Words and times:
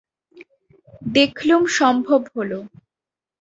দেখলুম 1.11 1.61
সম্ভব 1.77 2.21
হল। 2.35 2.51